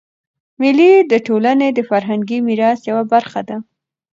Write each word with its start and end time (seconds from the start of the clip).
مېلې 0.59 0.91
د 1.11 1.13
ټولني 1.27 1.69
د 1.73 1.79
فرهنګي 1.89 2.37
میراث 2.47 2.79
یوه 2.89 3.03
برخه 3.13 3.41
ده. 3.49 3.57